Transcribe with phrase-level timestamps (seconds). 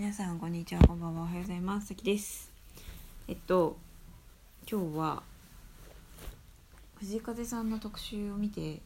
[0.00, 1.88] 皆さんこんにちはこんばんはおはようございます。
[1.88, 2.50] さきです
[3.28, 3.76] えっと
[4.66, 5.22] 今日は
[6.94, 8.80] 藤風さんの特集を見て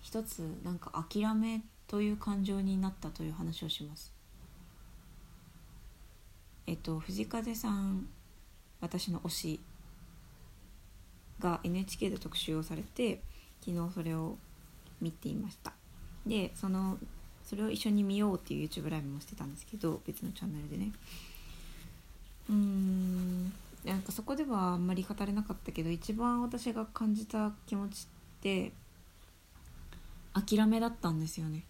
[0.00, 4.10] 一つなんか諦めという感情になったという話をします。
[6.66, 8.08] えっと藤風さん
[8.80, 9.60] 私の推し
[11.40, 13.20] が NHK で特集をされて
[13.62, 14.38] 昨日それを
[15.02, 15.74] 見ていました。
[16.26, 16.96] でその
[17.46, 20.92] それを一緒に見ようっていう YouTube ライブもしてたんですけど別のチャンネルでね。
[22.50, 23.52] うん
[23.84, 28.06] なんかそこではあんまり語れなかったけど一番私が感じた気持ちっ
[28.40, 28.72] て
[30.34, 31.62] 諦めだったんですよね。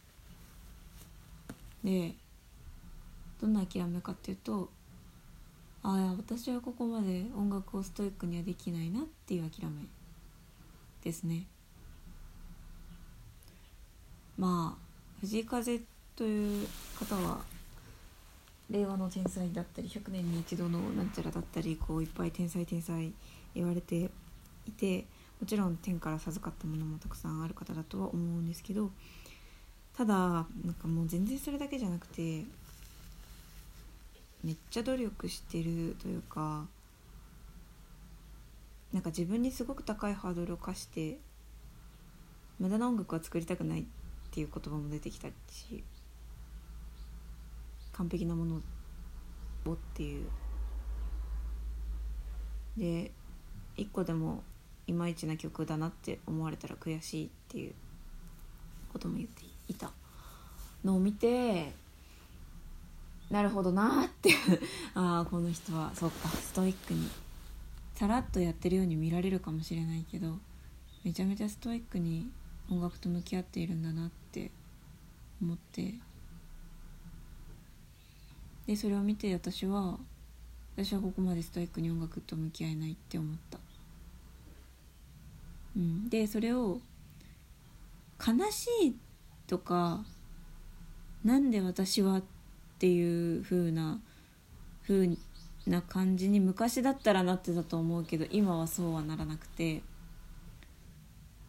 [1.84, 2.14] で
[3.40, 4.70] どんな諦めかっていうと
[5.82, 9.82] ああ私はここまで音楽をストイックにはできないなっていう諦め
[11.04, 11.46] ですね。
[14.38, 14.85] まあ
[15.20, 15.80] 藤井風
[16.14, 17.38] という方は
[18.70, 23.12] 令和の天才だったり100年に一度のなんちゃらだったりこういっぱい天才天才
[23.54, 24.10] 言われて
[24.66, 25.04] いて
[25.40, 28.90] もちろん天から授かったものもたくさんある方だとは思うんですけど
[29.96, 32.44] ただなんかもう全然それだけじゃなくて
[34.44, 36.66] めっちゃ努力してるというか
[38.92, 41.18] なんか自分にすごく高いハードルを課して
[42.58, 43.86] 無駄な音楽は作りたくない
[44.36, 45.82] ていう言葉も出てきたし
[47.94, 48.56] 完璧なもの
[49.64, 50.26] をっていう。
[52.76, 53.10] で
[53.78, 54.42] 一個でも
[54.86, 57.74] いまいちな曲だなって思われたら悔しいっていう
[58.92, 59.92] ことも言っていた
[60.84, 61.72] のを見て
[63.30, 64.34] なるほどなって
[64.94, 67.08] ああこの人はそっかストイックに
[67.94, 70.36] さらっとやってるように見られるかもしれないけど
[71.02, 72.28] めちゃめちゃストイックに
[72.70, 74.50] 音楽と向き合っているんだなって
[75.40, 75.94] 思って。
[78.66, 79.98] でそれを見て私は
[80.76, 83.58] 私はここまでストイックに音楽と向き合えないって思った、
[85.76, 86.80] うん、でそれを
[88.18, 88.96] 悲しい
[89.46, 90.04] とか
[91.24, 92.22] なんで私はっ
[92.78, 94.00] ていう風な
[94.82, 95.08] 風
[95.66, 99.82] な感じに昔だったらなってたと思うけど今はそうはならなくて。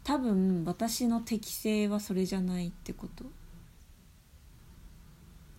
[0.08, 3.26] 多分私の適性はそれじゃないってこと。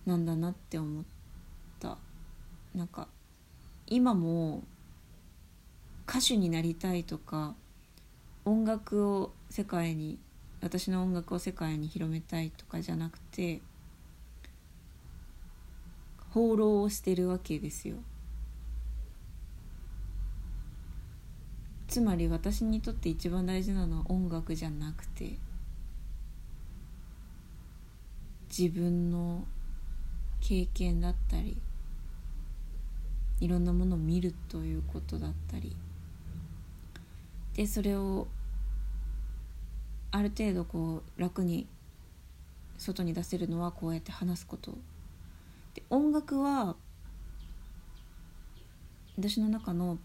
[0.07, 1.03] なんだなって思っ
[1.79, 1.99] た。
[2.73, 3.07] なんか
[3.85, 4.63] 今も
[6.07, 7.53] 歌手になりたいとか
[8.43, 10.17] 音楽を世界に
[10.63, 13.61] 私の音楽を世界に広めたいとかじゃなくて
[16.31, 17.97] 放浪をしてるわけですよ。
[21.99, 25.33] つまり私にとって一番大事なのは音楽じゃなくて
[28.47, 29.43] 自分の
[30.39, 31.57] 経験だったり
[33.41, 35.75] いろんなものを見るということだったり。
[37.53, 38.29] でそれを
[40.11, 41.67] ある程度こう楽に
[42.77, 44.71] 外に出せるのはこうやって話すこと。
[45.73, 46.77] で音楽は
[49.17, 49.99] 私の中の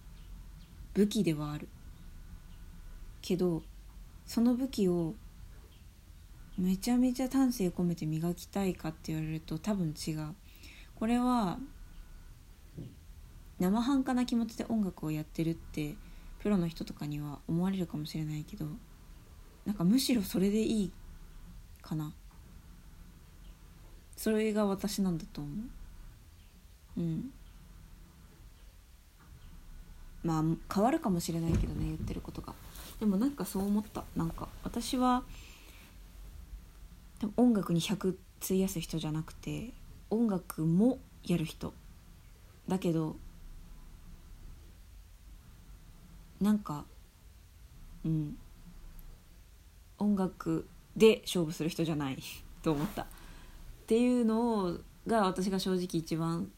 [0.94, 1.68] 武器ではある。
[3.26, 3.62] けど
[4.26, 5.14] その武器を
[6.58, 10.34] めちゃめちゃ丹精込めて磨きたいかって言われると多分違う。
[10.94, 11.58] これは
[13.58, 15.94] 生半可な気持ちで音楽をやってるって
[16.40, 18.66] プロの人とかには思われるかもしれないけど
[19.64, 20.92] なんかむしろそれでいい
[21.80, 22.12] かな。
[24.18, 25.50] それが私なんだと思
[26.98, 27.00] う。
[27.00, 27.30] うん。
[30.22, 32.54] まあ変わるかもしれないけどね言ってることが。
[33.00, 34.04] でもなんかそう思った。
[34.16, 35.24] なんか私は
[37.36, 39.72] 音楽に100費やす人じゃなくて
[40.10, 41.72] 音楽もやる人。
[42.68, 43.16] だけど
[46.40, 46.84] なんか
[48.04, 48.36] うん。
[49.98, 50.66] 音楽
[50.96, 52.18] で勝負する人じゃない。
[52.62, 53.02] と思った。
[53.02, 53.06] っ
[53.86, 56.50] ていうのが私が正直一番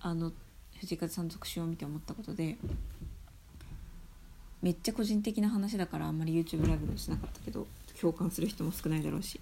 [0.00, 0.32] あの
[0.80, 2.56] 藤風さんの特集を見て思ったことで
[4.64, 7.66] めっちゃ個人的な話だからあんまり YouTube ライブもしなかったけど
[8.00, 9.38] 共感する人も少ないだろうし。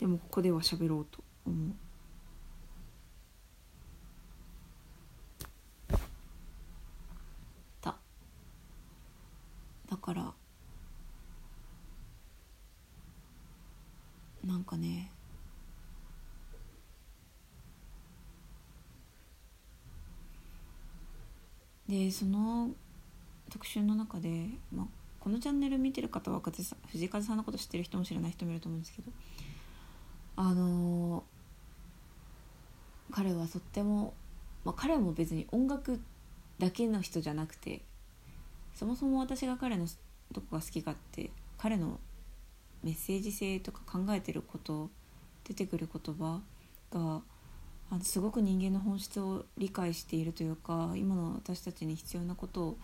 [0.00, 1.70] でもここでは喋ろうと思う。
[7.80, 7.94] た。
[9.88, 10.32] だから
[14.44, 15.12] なんかね
[21.88, 22.70] でその
[23.50, 24.86] 特集の中で、まあ、
[25.18, 29.10] このチャンネル見てる方は藤風さんのこと知ってる人も知らない人もいると思うんですけど
[30.36, 31.24] あの
[33.10, 34.14] 彼はとっても、
[34.64, 36.00] まあ、彼も別に音楽
[36.58, 37.82] だけの人じゃなくて
[38.74, 39.86] そもそも私が彼の
[40.32, 41.98] どこが好きかって彼の
[42.82, 44.88] メッセージ性とか考えてること
[45.44, 46.40] 出てくる言葉
[46.92, 47.20] が
[47.90, 52.78] あのすごく人間の本質を理解しているというか今の私たちに必要なことを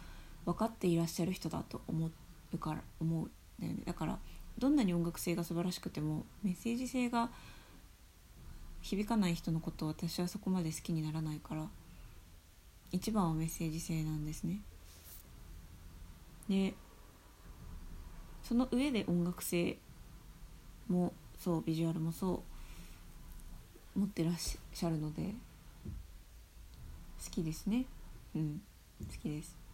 [0.46, 2.10] 分かっていらっしゃる人だと思
[2.52, 3.80] うから思うだよね。
[3.84, 4.18] だから
[4.58, 7.30] どんなに音楽性が素晴らしくてもメッセージ性が
[8.80, 11.68] 響かない人のことを私はそこまで好きにならないから
[12.92, 14.60] 一番はメッセージ性なんですね。
[16.48, 16.74] で
[18.42, 19.78] その上で音楽性
[20.86, 22.44] もそうビジュアルもそ
[23.96, 25.34] う持ってらっしゃるので
[27.24, 27.86] 好きですね。
[28.36, 28.62] うん
[29.00, 29.65] 好きです。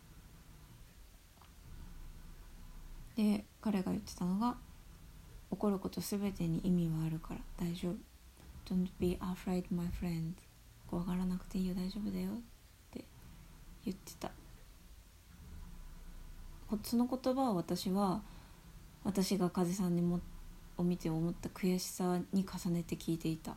[3.23, 4.57] で彼が言ってたのが
[5.51, 7.95] 起こること全てに意味はあるから大丈夫。
[8.69, 10.33] Don't be afraid my friend.
[10.89, 12.31] 怖がらなくていいよ大丈夫だよ。
[12.31, 12.35] っ
[12.91, 13.05] て
[13.85, 14.33] 言ってた。
[16.83, 18.23] その言葉を私は
[19.05, 20.21] 私が風さんにも
[20.77, 23.57] を見て思った悔しさに重ねて聞いていた。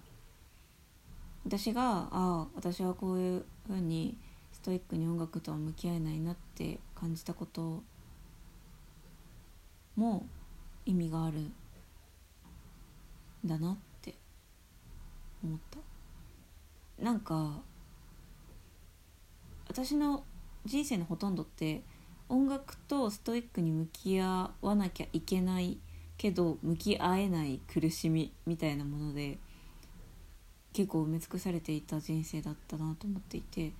[1.43, 4.15] 私がああ私はこういうふうに
[4.51, 7.83] ストイックに音楽とは向き合えないなって感じたこと
[9.95, 10.25] も
[10.85, 11.53] 意味があるん
[13.45, 14.15] だなって
[15.43, 17.03] 思った。
[17.03, 17.61] なんか
[19.67, 20.23] 私の
[20.65, 21.83] 人生のほとんどって
[22.29, 25.77] 音楽とストイックに向き合わなきゃいけない
[26.17, 29.37] けど向き合えない苦しみみたいなもので
[30.73, 33.73] 結構埋め尽くされていた人生だったなと思っていて。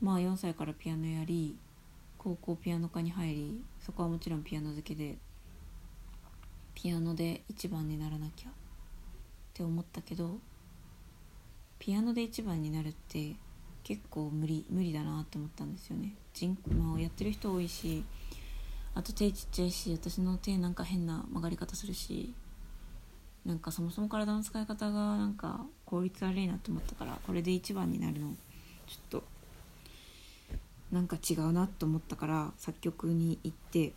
[0.00, 1.56] まあ4歳からピアノやり
[2.18, 5.16] 高校ピアノ科に入りそこはもちろんピアノ好きで
[6.74, 8.52] ピアノで一番にならなきゃっ
[9.54, 10.38] て思ったけど
[11.78, 13.34] ピアノで一番になるって
[13.84, 16.14] 結構無理無理だなって思ったんですよね。
[16.34, 18.04] 人、まあ、やってる人多いし
[18.94, 22.34] あと手ちっちゃいし私の手なんか変な曲がり方するし
[23.44, 28.34] なんかそもそも体の使い方がなんか効率悪いなって思ったからこれで一番になるの
[28.86, 29.24] ちょっと
[30.92, 33.92] なんか違うなと思ったから作曲に行って。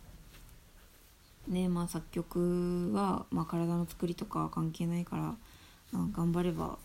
[1.48, 5.22] でまあ作曲は、まあ、体の作りとか関係ないから、
[5.90, 6.78] まあ、頑張れば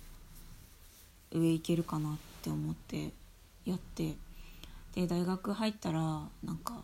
[1.32, 3.12] 上行けるかなって思って
[3.66, 4.16] やって。
[4.96, 6.00] で大学入ったら
[6.44, 6.82] なんか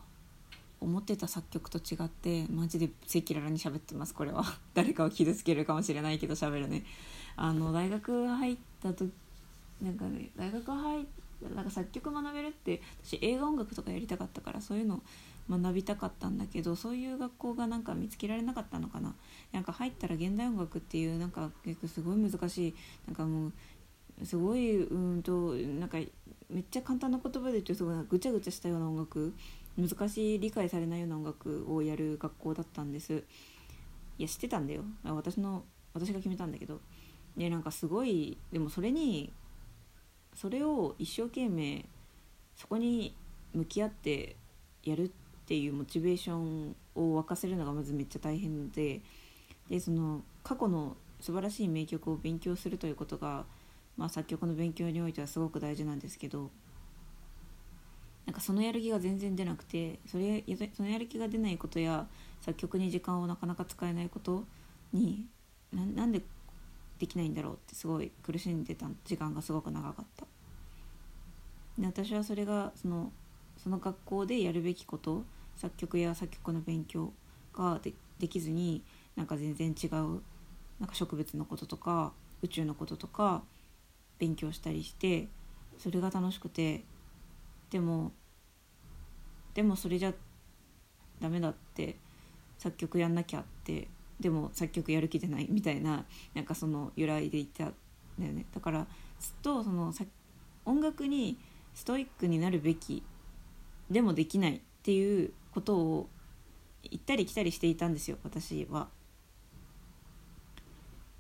[0.80, 4.44] 思ってた作曲と違ってマジで赤裸々に喋ってますこれは。
[4.76, 6.86] 誰かを傷つけるかもしれないけど喋るね。
[7.36, 9.06] あの大学入ったと
[9.82, 11.08] なんかね大学入
[11.50, 15.02] なんか作曲学べるって私映画音楽とかやりたかったからそういうの
[15.50, 19.16] 学びたかったんだけどそういう学校がなんか見つけられなかったのかな。
[19.52, 22.76] なんか入ったら現代音楽っていうなんか結構すごい難しい
[23.08, 25.98] なんかもうすごいうんとなんか
[26.50, 29.34] めっちゃ簡単な言葉で言うとすごいぐちゃぐちゃしたような音楽
[29.78, 33.24] 難しい理解されないような音楽をやる学校だったんです。
[34.20, 34.84] いや知ってたんだよ。
[35.04, 35.64] 私の
[35.94, 36.80] 私が決めたんだけど。
[37.36, 39.34] でなんかすごいでもそれに
[40.36, 41.86] それを一生懸命
[42.56, 43.16] そこに
[43.54, 44.36] 向き合って
[44.84, 45.12] やるっ
[45.46, 49.02] ていうモチベーションを沸かせるのがまずめっちゃ大変で
[49.70, 53.46] でその過去の素晴らしい名曲を勉強するということが
[53.98, 56.50] まあ、作曲の勉強においてはすごく大事なんですけど
[58.26, 60.44] なんかそのやる気が全然出なくてそれ
[60.74, 62.08] そのやる気が出ないことや
[62.42, 64.46] 作曲に時間をなかなか使えないこと
[64.94, 65.26] に
[65.74, 66.22] なんで
[67.00, 70.26] できないんだろうってすごい苦しんでた時間がすごく長かった。
[71.78, 73.12] で私はそれがその
[73.58, 75.24] その学校でやるべきこと
[75.56, 77.14] 作曲や作曲の勉強
[77.54, 78.84] がでできずに
[79.16, 80.22] なんか全然違う
[80.80, 83.44] なんか植物のこととか宇宙のこととか
[84.20, 85.28] 勉強したりして
[85.78, 86.84] それが楽しくて
[87.70, 88.12] でも
[89.54, 90.14] でもそれじゃ
[91.20, 91.98] ダメだって
[92.58, 93.88] 作曲やんなきゃって
[94.20, 97.74] でも作曲やる気出ないみたいななんかその由来で言ったん
[98.20, 98.46] だよね。
[98.54, 98.88] だから
[99.20, 99.94] ずっとその
[100.66, 101.38] 音楽に
[101.74, 103.04] ストイックになるべき
[103.90, 106.10] でもできないっていうことを
[106.84, 108.88] 行ったり来たりしていたんですよ私は。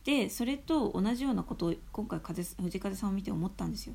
[0.03, 3.93] でそれと同じようなことを今回風藤風さんを見て思ったんですよ。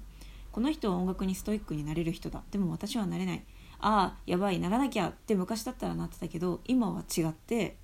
[0.52, 2.42] この人は音楽にストイックになれる人だ。
[2.50, 3.44] でも私はなれない。
[3.80, 7.76] ああやばいならなきゃって昔だったらなってたけど今は違って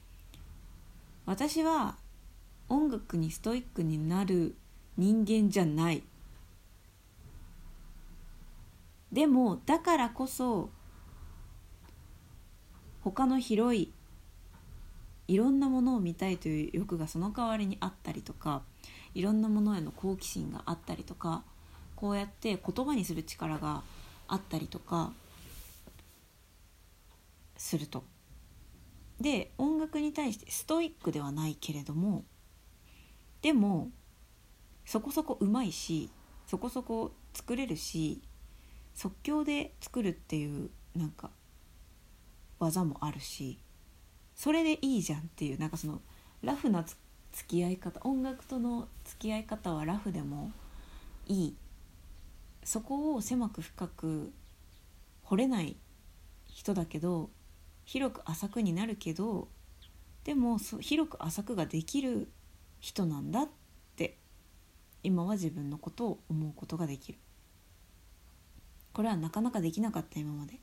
[1.25, 1.97] 私は
[2.69, 4.57] 音楽にストイックになる
[4.97, 6.03] 人間じゃない。
[9.15, 10.71] でもだからこそ
[13.01, 13.93] 他の広い
[15.29, 18.63] いろんなものを見たいという欲がその代わりにあったりとか
[19.15, 21.45] いろんなものへの好奇心があったりとか
[21.95, 23.83] こうやって言葉にする力が
[24.27, 25.13] あったりとか
[27.57, 28.03] すると。
[29.21, 32.25] で音楽に対してストイックではないけれども
[33.43, 33.91] でも
[34.85, 36.11] そこそこうまいし
[36.49, 38.21] そこそこ作れるし
[38.95, 41.31] 即興で作るっていうなんか
[42.59, 43.59] 技もあるし
[44.35, 46.01] それでいいじゃんっていうなんかその
[46.43, 46.85] ラフな
[47.33, 50.53] 付き合い方音楽との付き合い方はラフでも
[51.27, 51.57] いい。
[52.65, 54.33] そこを狭く深く
[55.23, 55.77] 掘れない
[56.47, 57.29] 人だけど
[57.85, 59.49] 広く浅くになるけど
[60.25, 62.29] でも広く浅くができる
[62.81, 63.49] 人なんだっ
[63.97, 64.17] て
[65.03, 67.19] 今は自分のことを思うことができる。
[68.95, 70.61] これはなかなかできなかった今まで。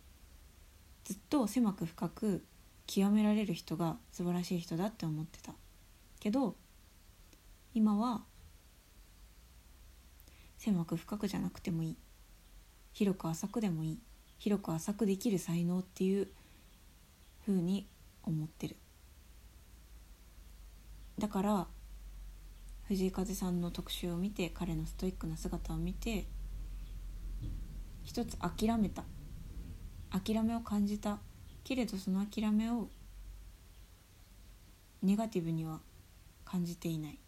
[1.04, 2.46] ずっと狭く深く
[2.88, 5.54] 極められる人が素晴らしい人だって思ってた。
[6.20, 6.56] けど
[7.74, 8.24] 今は
[10.58, 11.98] 狭く深くじゃなくてもいい。
[12.94, 14.00] 広く浅くでもいい。
[14.38, 16.30] 広く浅くできる才能っていう
[17.46, 17.88] ふうに
[18.24, 18.78] 思ってる。
[21.18, 21.68] だから
[22.88, 26.28] 藤井風さんの特集を見て彼のストイックな姿を見て
[28.04, 29.04] 一つ諦めた。
[30.10, 31.20] 諦めを感じた。
[31.64, 32.90] けれどその諦めを
[35.02, 35.80] ネガティブには
[36.44, 37.20] 感じていない。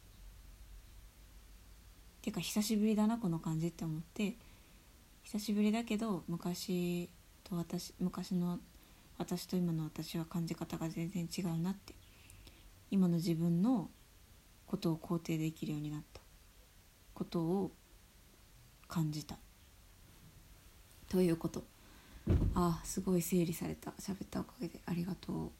[2.22, 4.36] てか久しぶりだなこの感じって思って。
[5.24, 7.10] 久しぶりだけど昔
[7.44, 8.60] と私昔の
[9.18, 11.94] 私と今の私は感じ方が全然違うなって。
[12.92, 13.90] 今の自分の
[14.68, 16.22] ことを肯定できるようになった。
[17.14, 17.72] ことを
[18.88, 19.38] 感じた。
[21.14, 21.64] ということ。
[22.56, 23.92] あすごい整理された。
[24.00, 25.52] 喋ったおかげでありがとう。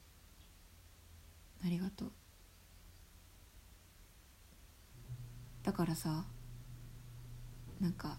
[1.64, 2.10] ありがとう。
[5.62, 6.24] だからさ
[7.80, 8.18] なんか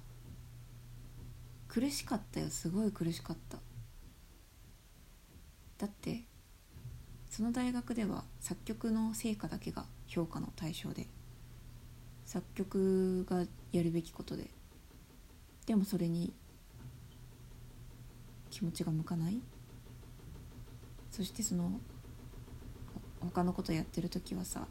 [1.67, 2.47] 苦しかったよ。
[2.47, 3.57] すごい苦しかった。
[5.77, 6.21] だって
[7.29, 11.05] その大学では作曲の成果だけが評価の対象で
[12.25, 14.49] 作曲がやるべきことで。
[15.65, 16.31] でもそれに
[18.55, 19.41] 気持ちが向かない？
[21.11, 21.73] そしてその
[23.19, 24.65] 他のことやってる時はさ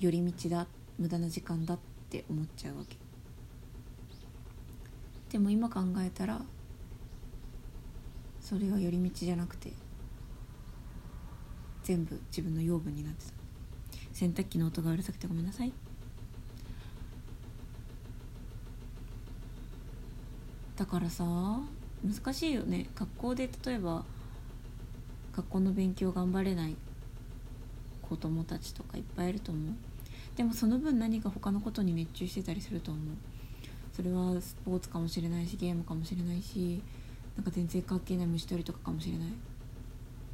[0.00, 0.66] 寄り道だ
[0.98, 2.96] 無駄な時間だって思っちゃうわけ。
[5.30, 6.40] でも今考えたら
[8.40, 9.72] それは寄り道じゃなくて
[11.84, 13.32] 全部自分の養分になってた。
[14.12, 15.72] 洗濯機の音がうるさくてごめんなさい。
[20.74, 21.24] だからさ
[22.04, 22.86] 難しいよね。
[22.94, 24.04] 学校で例えば
[25.36, 26.76] 学校の勉強頑張れない
[28.02, 29.74] 子供たちとかいっぱいいると思う。
[30.36, 33.04] でもその分何か他のことに熱中してたりすると思う。
[33.94, 36.82] それはスポーツかもしれないしゲームかもしれないし
[37.36, 39.28] なんか全然関係ない虫取りとかかもしれない。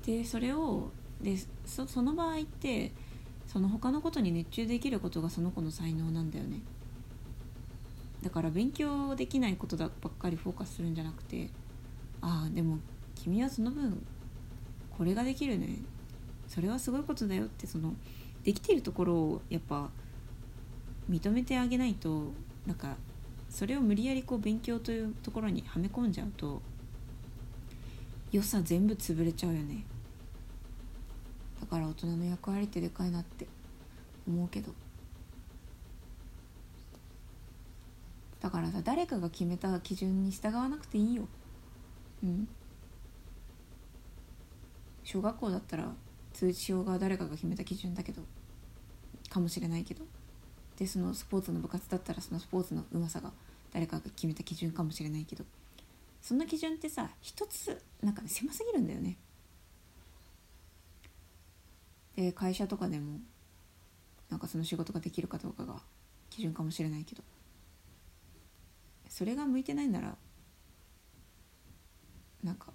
[0.04, 2.92] でそれをでそその場合って
[3.46, 6.60] その他のことに熱中できることがその子の才能なんだよね。
[8.26, 11.48] だから勉強できないことだばっかりフォーカスするんじゃなくて
[12.20, 12.78] ああでも
[13.14, 14.04] 君はその分
[14.98, 15.76] これができるね。
[16.48, 17.94] それはすごいことだよってその
[18.42, 19.90] できているところをやっぱ
[21.08, 22.32] 認めてあげないと
[22.66, 22.96] なんか
[23.48, 26.60] それを無理やりこう勉強というところにはめ込んじゃうと
[28.32, 29.84] 良さ全部潰れちゃうよね。
[31.60, 33.46] だから大人の役割ってでかいなって
[34.26, 34.72] 思うけど。
[38.46, 41.26] だからさ誰かが決めた基準に従わなくていいよ。
[42.22, 42.48] うん。
[45.02, 45.92] 小学校だったら
[46.32, 48.22] 通知表が誰かが決めた基準だけど
[49.28, 50.04] かもしれないけど。
[50.76, 53.32] でそのスポーツの部活だったらそのスポーツのうまさが
[53.72, 55.44] 誰かが決めた基準かもしれないけど。
[56.22, 59.16] そんな基準ってさ一つなんか、ね、狭すぎるんだよね。
[62.14, 63.18] で会社とかでも
[64.30, 65.80] なんかその仕事ができるかどうかが
[66.30, 67.24] 基準かもしれないけど。
[69.16, 70.14] それが向いてないなら
[72.44, 72.66] なんか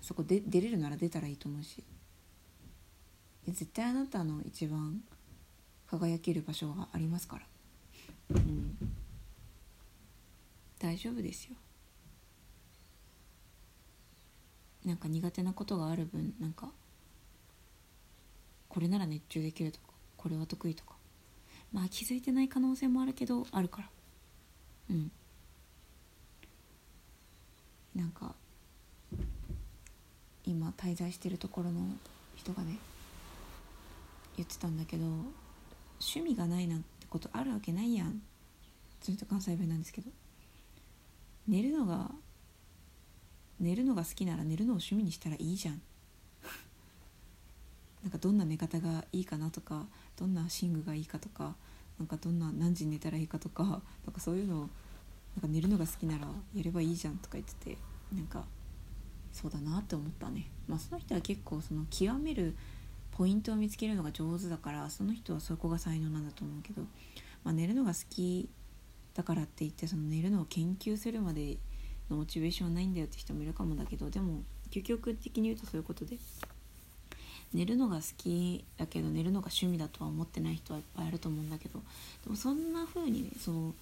[0.00, 1.84] そこで出れるなら出たらいいと思うし。
[3.46, 5.02] 絶対あなたの一番
[5.86, 7.46] 輝ける場所がありますから。
[8.30, 8.76] うん。
[10.80, 11.54] 大丈夫ですよ。
[14.84, 16.72] なんか苦手なことがある分なんか
[18.68, 19.86] これなら熱中できるとか
[20.16, 20.96] これは得意とか。
[21.72, 23.90] まあ気づいてない可能性もあるけどあるから。
[24.90, 25.12] うん
[27.94, 28.34] なんか
[30.44, 31.80] 今滞在してるところの
[32.34, 32.78] 人がね
[34.36, 35.04] 言ってたんだけど
[36.00, 38.20] 趣味がないなんてことあるわけないやん。
[39.00, 40.10] その人関西弁なんですけど。
[41.46, 42.10] 寝るのが
[43.60, 45.80] 寝るのが好きなら寝るのを趣味にしたらいいじゃん。
[48.02, 49.86] なんかどんな寝方がいいかなとか
[50.16, 51.54] どんな寝具がいいかとか
[51.98, 54.70] なんかどんな何時に寝たらいいかとかなんかそういうのを
[55.36, 57.78] なんか寝るのが好きならやればいいじゃんとか言ってて
[58.14, 58.44] なんか
[59.32, 60.48] そうだなって思ったね。
[60.68, 62.54] まあその人は結構その極める
[63.10, 66.82] ポイントを見つけるのが上手だからその人はそこが才能なんだと思うけど、
[67.44, 68.48] まあ、寝るのが好き
[69.14, 71.56] だからって言ってその寝るのを研究するまで
[72.10, 76.16] のモチベーションはないんだよって人もいるかもだけどでも究極的に言うとそういうことで
[77.52, 81.80] 寝るのが好きだけど寝るのが趣味だとは思ってない人はいっぱいいると思うんだけど
[82.24, 83.74] でもそんな風にねその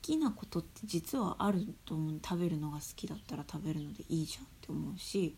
[0.00, 2.20] きなことって実はあると思う。
[2.22, 5.36] 食べるのが好きだったら食べるのでいいじゃんって思うし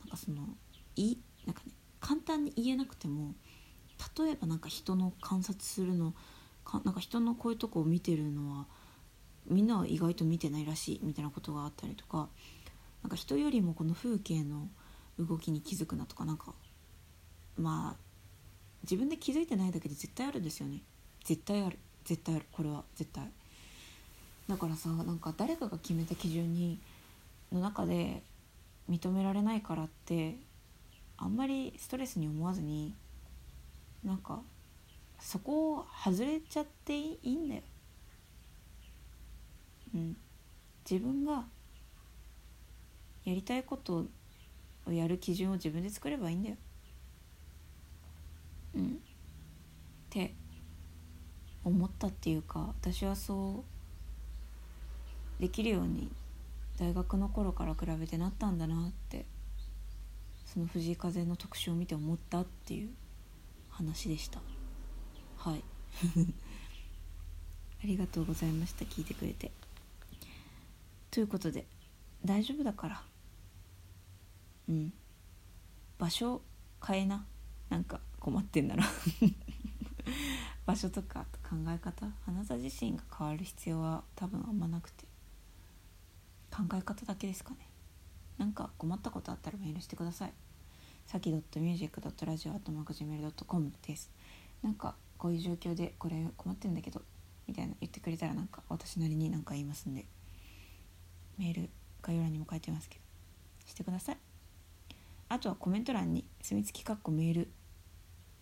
[0.00, 0.48] なんかその
[0.96, 3.34] いなんかね簡単に言えなくても
[4.18, 6.14] 例えばなんか人の観察するの
[6.64, 8.66] かなんか人のこういうとこを見てるのは
[9.46, 12.28] みんなは意外と見てないらしいみたいなことがあったりとか
[13.02, 14.68] なんか人よりもこの風景の
[15.18, 16.54] 動きに気づくなとかなんか
[17.56, 18.08] まあ
[18.82, 20.82] 自分で気づいてないだけで絶対あるんですよね。
[21.24, 21.78] 絶対ある。
[22.04, 22.46] 絶対ある。
[22.52, 23.30] これは絶対。
[24.48, 26.78] だからさなんか誰かが決めた基準に
[27.52, 28.22] の中で
[28.90, 30.36] 認められないからって
[31.18, 32.94] あんまりストレスに思わずに
[34.04, 34.40] なんか
[35.20, 37.62] そこを外れちゃっていいんだよ。
[39.94, 40.16] うん。
[40.88, 41.44] 自分が
[43.24, 44.06] やりたいこと
[44.86, 46.56] をやる基準を自分で作ればいいんだよ。
[48.76, 48.86] うん。
[48.86, 48.94] っ
[50.08, 50.34] て
[51.64, 53.77] 思ったっていうか私はそう
[55.40, 56.10] できるように
[56.78, 59.26] 大学の頃から比べてなったんだなって
[60.46, 62.88] その藤井風の特集を見て思ったっていう
[63.68, 64.40] 話でした。
[65.36, 65.62] はい。
[67.84, 69.52] ありがとうございました聞いてくれて。
[71.10, 71.66] ということで
[72.24, 73.02] 大丈夫だから。
[74.68, 74.92] うん。
[75.98, 76.40] 場所
[76.84, 77.26] 変えな。
[77.68, 78.84] なんか困ってんなら
[80.64, 82.10] 場所とか考え方。
[82.26, 85.07] あなた自身が変わる必要は多分あんまなくて。
[86.50, 87.56] 考え方だけですかね。
[88.38, 90.32] なんか困ったことあったらメールしてください。
[91.06, 94.10] さき .music.radio.gmail.com です。
[94.62, 97.02] なんかこういう状況でこれ困ってんだけど
[97.46, 100.04] みたいな言ってくれたらなんか私なりに何か言いますんで
[101.38, 101.70] メール
[102.02, 103.02] 概要欄にも書いてますけど
[103.66, 104.18] してください。
[105.30, 107.48] あとはコメント欄に「墨付きかっこメール」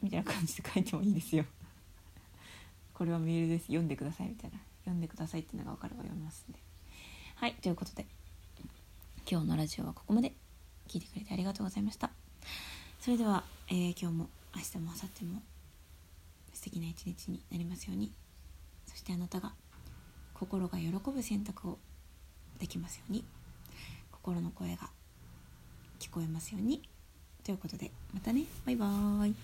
[0.02, 1.44] みたいな感じで書いてもいいですよ。
[2.94, 3.66] これはメールです。
[3.66, 4.28] 読んでください。
[4.28, 4.58] みたいな。
[4.84, 6.60] 読んでくださいっていうのが分かれば読みますんで。
[7.36, 8.06] はいということで
[9.30, 10.32] 今日のラジオはここまで。
[10.88, 12.10] 聞いてくれてありがとうございました。
[12.98, 15.42] それでは、えー、今日も明日も明後日も
[16.54, 18.10] 素敵な一日になりますように。
[18.86, 19.52] そしてあなたが
[20.32, 21.78] 心が喜ぶ選択を
[22.58, 23.22] できますように。
[24.12, 24.88] 心の声が
[26.00, 26.80] 聞こえますように。
[27.44, 28.44] ということでまたね。
[28.64, 29.34] バイバーイ。